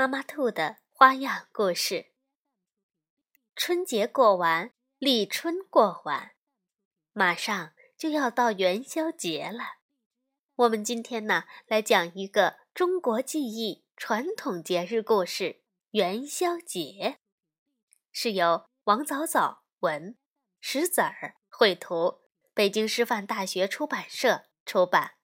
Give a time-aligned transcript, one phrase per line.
[0.00, 2.06] 妈妈兔的花样故事。
[3.54, 6.30] 春节过完，立春过完，
[7.12, 9.74] 马上就要到元宵节了。
[10.54, 15.44] 我们今天呢，来讲一个中国记忆传统节日故事
[15.90, 16.80] 《元宵节》，
[18.10, 20.16] 是由王早早文、
[20.62, 22.22] 石子儿绘图，
[22.54, 25.16] 北京师范大学出版社出版。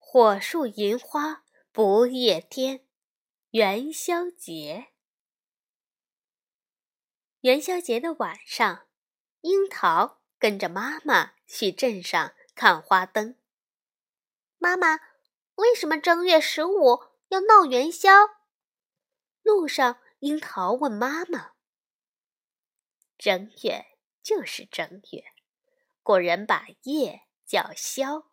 [0.00, 2.85] 火树银花不夜天。
[3.50, 4.88] 元宵节，
[7.40, 8.88] 元宵节的晚上，
[9.42, 13.36] 樱桃跟着妈妈去镇上看花灯。
[14.58, 14.98] 妈妈，
[15.54, 18.10] 为什么正月十五要闹元宵？
[19.42, 21.52] 路上，樱桃问妈妈
[23.16, 23.86] ：“正月
[24.24, 25.24] 就是正月，
[26.02, 28.26] 古人把夜叫宵，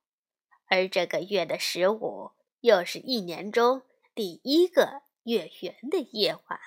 [0.66, 6.60] 而这个月的十五又是一年中第一个。”月圆的夜晚，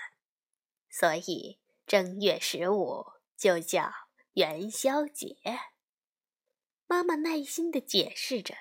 [0.88, 3.04] 所以正月十五
[3.36, 3.92] 就叫
[4.32, 5.36] 元宵节。
[6.86, 8.54] 妈妈耐心地解释着。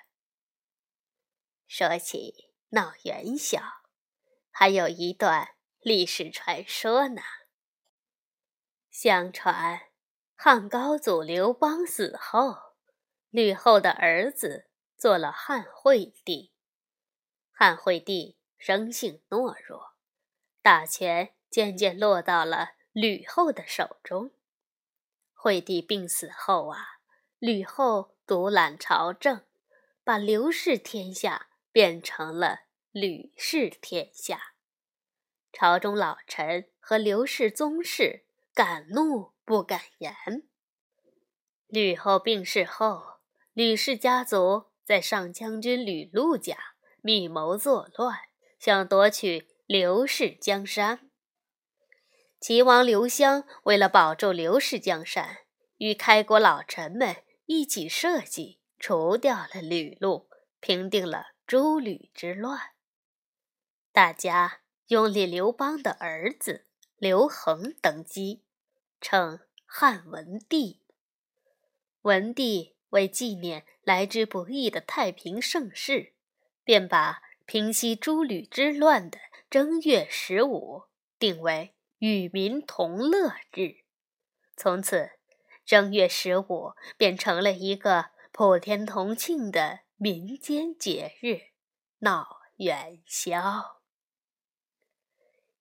[1.65, 3.61] 说起闹元宵，
[4.51, 7.21] 还有一段历史传说呢。
[8.89, 9.93] 相传，
[10.35, 12.57] 汉高祖刘邦死后，
[13.29, 16.51] 吕后的儿子做了汉惠帝。
[17.53, 18.37] 汉惠帝。
[18.67, 19.93] 生性懦弱，
[20.63, 24.31] 大权渐渐落到了吕后的手中。
[25.35, 26.83] 惠帝病死后啊，
[27.37, 29.45] 吕后独揽朝政，
[30.03, 32.61] 把刘氏天下变成了
[32.91, 34.55] 吕氏天下。
[35.53, 38.25] 朝中老臣和刘氏宗室
[38.55, 40.11] 敢怒不敢言。
[41.67, 43.19] 吕后病逝后，
[43.53, 46.57] 吕氏家族在上将军吕禄家
[47.03, 48.21] 密谋作乱。
[48.57, 51.09] 想夺取刘氏江山。
[52.39, 55.39] 齐王刘襄为了保住刘氏江山，
[55.77, 60.29] 与开国老臣们一起设计除掉了吕禄，
[60.59, 62.59] 平定了诸吕之乱。
[63.91, 66.65] 大家拥立刘邦的儿子
[66.97, 68.43] 刘恒登基，
[69.01, 70.81] 称汉文帝。
[72.01, 76.13] 文帝为纪念来之不易的太平盛世，
[76.63, 77.23] 便把。
[77.45, 79.19] 平息诸吕之乱的
[79.51, 80.85] 正月十五
[81.19, 83.83] 定为与民同乐日，
[84.57, 85.11] 从此
[85.63, 91.51] 正月十五便成了一个普天同庆的民间节日——
[91.99, 93.81] 闹元宵。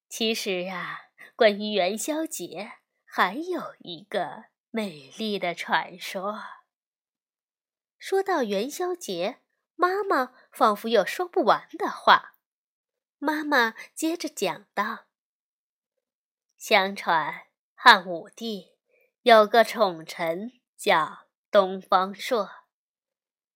[0.09, 2.73] 其实啊，关于元宵节
[3.05, 6.41] 还有一个美丽的传说。
[7.99, 9.44] 说到元宵节。
[9.77, 12.37] 妈妈仿佛有说不完的话。
[13.19, 15.07] 妈妈接着讲道
[16.59, 18.77] ：“相传汉武帝
[19.23, 22.51] 有个宠臣叫东方朔。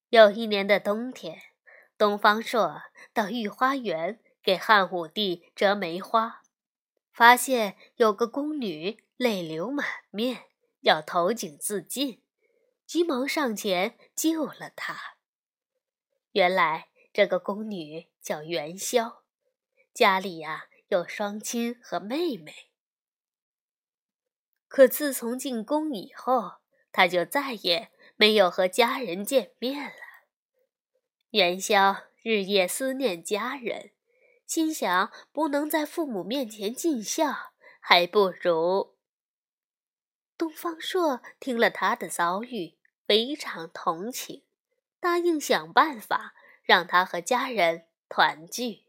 [0.09, 1.39] 有一年的冬天，
[1.99, 6.43] 东方朔到御花园给汉武帝折梅花，
[7.13, 10.45] 发现有个宫女泪流满面，
[10.81, 12.23] 要投井自尽，
[12.87, 15.17] 急忙上前救了她。”
[16.39, 19.25] 原来这个宫女叫元宵，
[19.93, 22.71] 家里呀有双亲和妹妹。
[24.69, 26.59] 可自从进宫以后，
[26.93, 30.29] 她就再也没有和家人见面了。
[31.31, 33.91] 元宵日夜思念家人，
[34.47, 38.97] 心想不能在父母面前尽孝，还不如……
[40.37, 44.45] 东方朔听了他的遭遇，非常同情。
[45.01, 48.85] 答应想办法让他和家人团聚。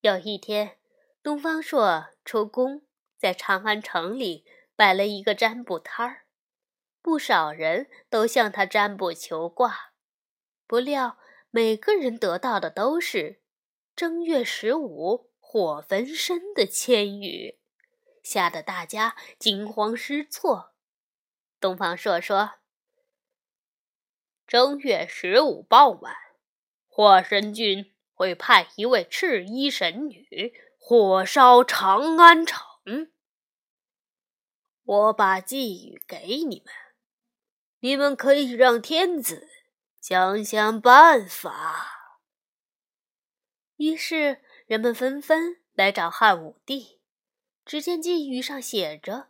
[0.00, 0.78] 有一天，
[1.22, 2.82] 东方朔出宫，
[3.16, 4.44] 在长安城里
[4.74, 6.24] 摆了一个占卜摊儿，
[7.00, 9.92] 不少人都向他占卜求卦。
[10.66, 11.18] 不料，
[11.50, 13.42] 每个人得到的都是
[13.94, 17.60] “正月十五火焚身”的签语，
[18.22, 20.74] 吓得大家惊慌失措。
[21.60, 22.61] 东方朔说。
[24.52, 26.14] 正月十五傍晚，
[26.86, 33.10] 火神君会派一位赤衣神女火烧长安城。
[34.82, 36.74] 我把寄语给你们，
[37.78, 39.48] 你们可以让天子
[39.98, 42.20] 想想办法。”
[43.76, 47.00] 于是人们纷纷来找汉武帝。
[47.64, 49.28] 只见寄语上写着：“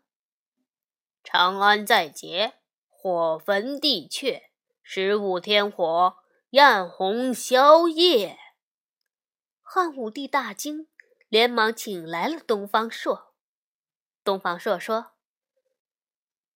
[1.22, 2.54] 长安在劫，
[2.88, 4.50] 火焚地阙，
[4.82, 6.16] 十五天火，
[6.50, 8.38] 焰红宵夜。”
[9.62, 10.88] 汉武帝大惊，
[11.28, 13.34] 连忙请来了东方朔。
[14.22, 15.12] 东方朔说：“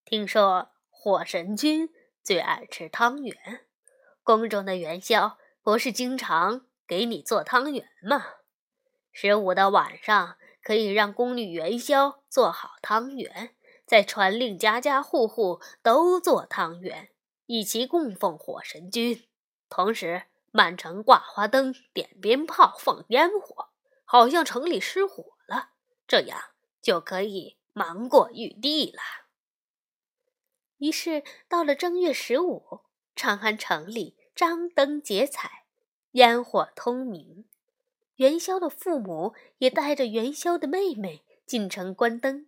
[0.05, 1.91] 听说火神君
[2.23, 3.67] 最爱吃汤圆，
[4.23, 8.25] 宫中的元宵不是经常给你做汤圆吗？
[9.13, 10.37] 十五的晚上。”
[10.67, 13.55] 可以让宫女元宵做好汤圆，
[13.87, 17.11] 再传令家家户户都做汤圆，
[17.47, 19.25] 一起供奉火神君。
[19.69, 23.69] 同时，满城挂花灯、点鞭炮、放烟火，
[24.05, 25.71] 好像城里失火了，
[26.07, 26.41] 这样
[26.81, 29.01] 就可以瞒过玉帝了。
[30.79, 32.81] 于是，到了正月十五，
[33.15, 35.65] 长安城里张灯结彩，
[36.13, 37.45] 烟火通明。
[38.17, 42.47] 元宵的父母也带着元宵的妹妹进城观灯。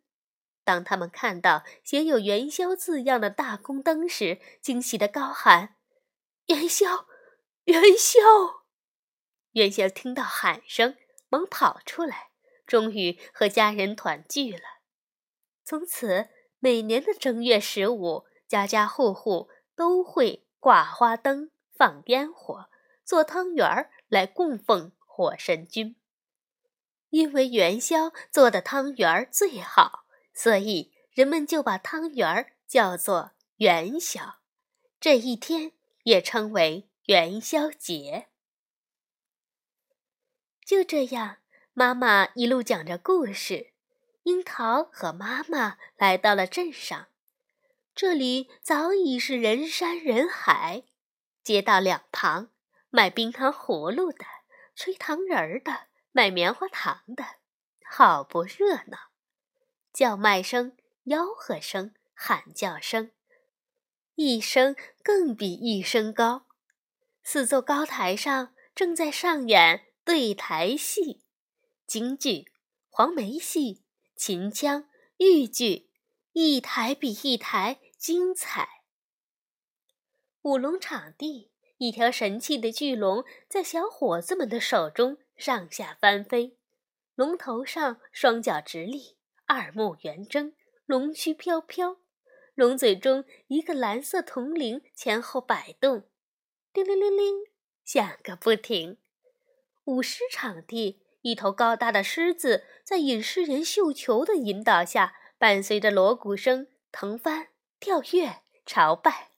[0.68, 5.76] 当他们看到写有“元宵”字样的大宫灯时，惊喜地高喊
[6.48, 7.06] ：“元宵，
[7.64, 8.20] 元宵！”
[9.52, 10.94] 元宵听到喊声，
[11.30, 12.32] 忙跑出来，
[12.66, 14.60] 终于和家人团聚了。
[15.64, 16.28] 从此，
[16.58, 22.68] 每年的正月十五，家家户户都会挂花灯、放烟火、
[23.02, 24.92] 做汤圆儿来供奉。
[25.06, 25.96] 火神君，
[27.08, 30.04] 因为元宵做的汤圆儿最好，
[30.38, 34.36] 所以人们就把汤圆儿叫做元宵。
[35.00, 35.72] 这一天
[36.04, 38.28] 也称为元宵节。
[40.64, 41.38] 就这样，
[41.72, 43.72] 妈妈一路讲着故事，
[44.22, 47.08] 樱桃和妈妈来到了镇上。
[47.92, 50.84] 这里早已是人山人海，
[51.42, 52.50] 街道两旁
[52.90, 54.24] 卖冰糖葫芦的。
[54.76, 57.24] 吹糖人儿的，卖棉花糖的，
[57.84, 59.07] 好不热闹！
[59.98, 63.10] 叫卖声、吆喝声、喊叫声，
[64.14, 66.46] 一声更比一声高。
[67.24, 71.24] 四座高台上正在上演对台戏，
[71.84, 72.44] 京剧、
[72.88, 73.82] 黄梅戏、
[74.14, 75.90] 秦腔、豫剧，
[76.30, 78.84] 一台比一台精彩。
[80.42, 81.50] 舞龙场地。
[81.78, 86.56] 一条神气的巨龙在小伙子们的手中上下翻飞，
[87.16, 89.17] 龙头上双脚直立，
[89.48, 90.52] 二目圆睁，
[90.84, 91.96] 龙须飘飘，
[92.54, 96.04] 龙嘴中一个蓝色铜铃前后摆动，
[96.70, 97.34] 叮铃铃铃
[97.82, 98.98] 响个不停。
[99.84, 107.48] 舞狮场地，一头高大的狮子在引狮人绣球的引导下，伴随着锣鼓声腾翻
[107.80, 109.30] 跳跃朝拜，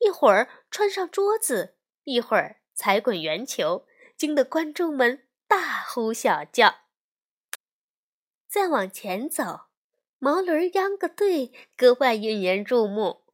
[0.00, 1.76] 一会儿穿上桌子。
[2.04, 3.86] 一会儿踩滚圆球，
[4.18, 6.85] 惊得观众们大呼小叫。
[8.48, 9.66] 再往前走，
[10.18, 13.24] 毛驴秧歌队格外引人注目。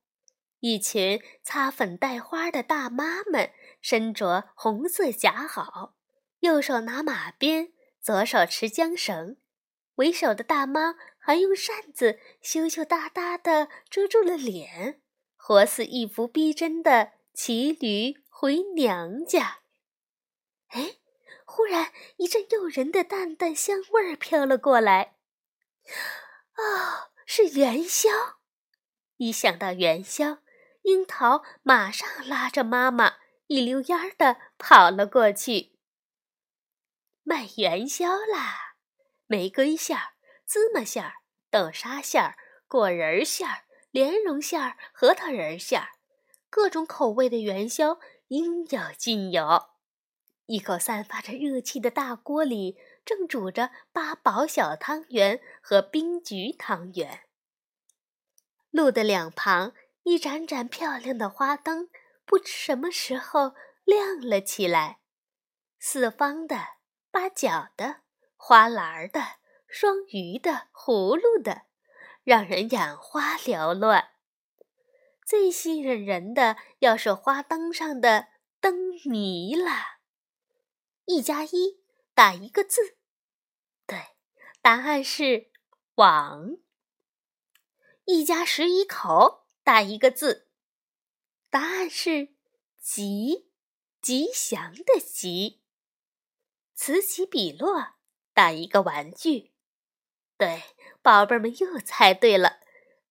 [0.61, 3.50] 一群擦粉戴花的大妈们，
[3.81, 5.93] 身着红色夹袄，
[6.41, 9.36] 右手拿马鞭，左手持缰绳。
[9.96, 15.01] 为首的大妈还用扇子羞羞答答地遮住了脸，
[15.36, 18.22] 活似一幅逼真的骑驴。
[18.34, 19.60] 回娘家，
[20.70, 20.96] 哎！
[21.55, 25.17] 忽然一阵诱人的淡淡香味儿飘了过来，
[26.56, 28.09] 哦，是元宵！
[29.19, 30.39] 一想到元宵，
[30.81, 33.17] 樱桃马上拉着妈妈
[33.49, 35.79] 一溜烟儿的跑了过去。
[37.23, 38.77] 卖元宵啦！
[39.27, 40.15] 玫瑰馅儿、
[40.47, 41.13] 芝麻馅儿、
[41.51, 42.35] 豆沙馅儿、
[42.67, 45.89] 果仁馅儿、莲蓉馅儿、核桃仁馅儿，
[46.49, 48.01] 各种口味的元宵。
[48.29, 49.71] 应有尽有，
[50.46, 57.20] 一口散发着热气的大锅里正煮着八宝小汤圆和冰菊汤圆。
[58.70, 59.72] 路的两旁，
[60.03, 61.89] 一盏盏漂亮的花灯
[62.25, 65.01] 不知什么时候亮了起来，
[65.79, 66.56] 四方的、
[67.11, 68.01] 八角的、
[68.37, 69.20] 花篮的、
[69.69, 71.63] 双鱼的、葫芦的，
[72.25, 74.08] 让人眼花缭乱。
[75.25, 78.29] 最吸引人的，要是花灯上的
[78.61, 80.02] 灯谜了。
[81.12, 81.78] 一加一
[82.14, 82.96] 打一个字，
[83.86, 84.16] 对，
[84.62, 85.50] 答案是
[85.96, 86.56] “网”。
[88.06, 90.48] 一家十一口打一个字，
[91.50, 92.34] 答案是
[92.81, 93.50] “吉”，
[94.00, 95.60] 吉祥的“吉”。
[96.74, 97.88] 此起彼落
[98.32, 99.52] 打一个玩具。
[100.38, 100.62] 对，
[101.02, 102.60] 宝贝们又猜对了，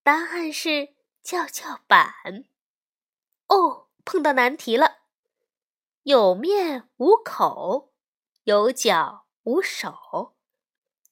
[0.02, 2.46] 答案是跷跷板。
[3.46, 5.02] 哦，碰到难题了。
[6.02, 7.91] 有面无口，
[8.44, 10.34] 有脚无手，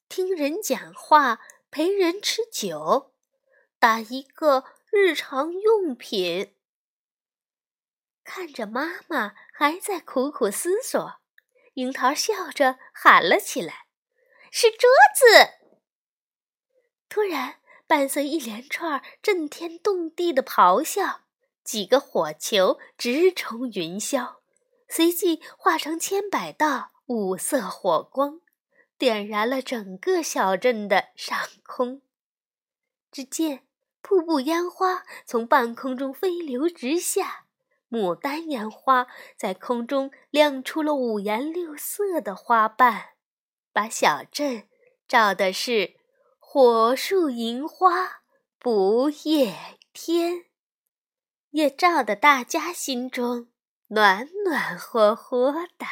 [0.09, 3.15] 听人讲话，陪人吃酒，
[3.79, 6.57] 打一个日常用品。
[8.25, 11.21] 看着妈妈还在苦苦思索，
[11.75, 13.87] 樱桃笑着喊了起来
[14.51, 15.51] ：“是桌子！”
[17.09, 21.21] 突然，伴随一连串震天动地的咆哮，
[21.63, 24.39] 几个火球直冲云霄，
[24.89, 28.41] 随即化成千百道五色火光，
[28.97, 32.03] 点燃了整个小镇的上空。
[33.11, 33.67] 只见
[34.01, 37.47] 瀑布烟花从半空中飞流直下。
[37.89, 43.15] 牡丹烟花在空中亮出了五颜六色的花瓣，
[43.73, 44.69] 把小镇
[45.09, 45.97] 照的是
[46.39, 48.23] 火树银花
[48.57, 50.45] 不夜天，
[51.51, 53.49] 也照得大家心中
[53.89, 55.87] 暖暖和和的。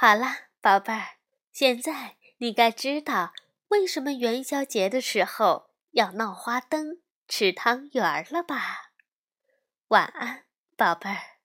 [0.00, 0.26] 好了，
[0.60, 1.16] 宝贝儿，
[1.50, 3.32] 现在你该知道
[3.66, 8.92] 为什么元宵节的时候要闹花灯、吃汤圆了吧？
[9.88, 10.44] 晚安。
[10.76, 11.37] 宝贝儿。